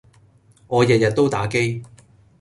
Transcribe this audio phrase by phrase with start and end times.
[0.65, 1.83] 我日日都打機